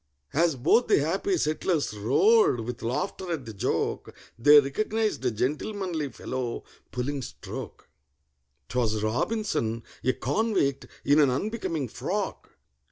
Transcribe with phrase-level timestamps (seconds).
[0.33, 6.09] As both the happy settlers roared with laughter at the joke, They recognized a gentlemanly
[6.09, 7.87] fellow pulling stroke:
[8.67, 12.49] 'Twas ROBINSON—a convict, in an unbecoming frock!